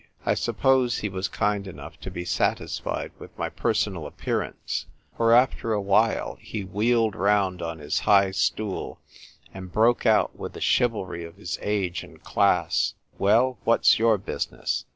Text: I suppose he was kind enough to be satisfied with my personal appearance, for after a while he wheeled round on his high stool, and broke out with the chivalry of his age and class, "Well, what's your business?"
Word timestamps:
I 0.25 0.33
suppose 0.33 0.97
he 0.97 1.09
was 1.09 1.27
kind 1.27 1.67
enough 1.67 1.99
to 1.99 2.09
be 2.09 2.25
satisfied 2.25 3.11
with 3.19 3.37
my 3.37 3.49
personal 3.49 4.07
appearance, 4.07 4.87
for 5.15 5.31
after 5.31 5.73
a 5.73 5.79
while 5.79 6.39
he 6.41 6.63
wheeled 6.63 7.15
round 7.15 7.61
on 7.61 7.77
his 7.77 7.99
high 7.99 8.31
stool, 8.31 8.99
and 9.53 9.71
broke 9.71 10.07
out 10.07 10.35
with 10.35 10.53
the 10.53 10.59
chivalry 10.59 11.23
of 11.23 11.35
his 11.37 11.59
age 11.61 12.03
and 12.03 12.23
class, 12.23 12.95
"Well, 13.19 13.59
what's 13.63 13.99
your 13.99 14.17
business?" 14.17 14.85